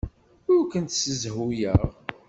Ur 0.53 0.61
kent-ssezhuyeɣ. 0.71 1.81